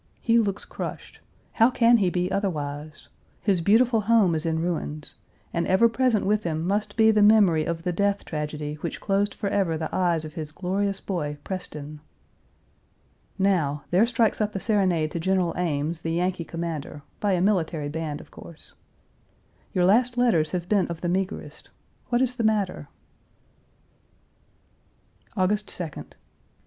[0.19, 1.19] He looks crushed.
[1.51, 3.07] How can he be otherwise?
[3.39, 5.13] His beautiful home is in ruins,
[5.53, 9.31] and ever present with him must be the memory of the death tragedy which closed
[9.31, 11.99] forever the eyes of his glorious boy, Preston!
[13.37, 13.83] Now!
[13.91, 18.19] there strikes up a serenade to General Ames, the Yankee commander, by a military band,
[18.21, 18.73] of course....
[19.71, 21.69] Your last letters have been of the meagerest.
[22.09, 22.89] What is the matter?"............................